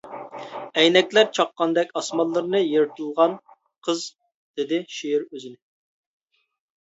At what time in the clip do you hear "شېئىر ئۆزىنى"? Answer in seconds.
4.95-5.61